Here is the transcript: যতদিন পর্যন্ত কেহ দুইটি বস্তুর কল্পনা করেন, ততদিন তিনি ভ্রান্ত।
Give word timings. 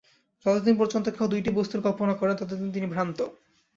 যতদিন 0.45 0.75
পর্যন্ত 0.77 1.05
কেহ 1.09 1.23
দুইটি 1.27 1.49
বস্তুর 1.51 1.79
কল্পনা 1.81 2.13
করেন, 2.13 2.35
ততদিন 2.35 2.69
তিনি 2.71 2.87
ভ্রান্ত। 2.87 3.19